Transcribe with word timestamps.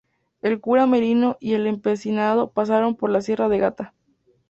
El 0.41 0.59
cura 0.61 0.87
Merino 0.87 1.37
y 1.39 1.53
el 1.53 1.67
Empecinado 1.67 2.49
pasaron 2.49 2.95
por 2.95 3.11
la 3.11 3.21
Sierra 3.21 3.49
de 3.49 3.59
Gata. 3.59 3.93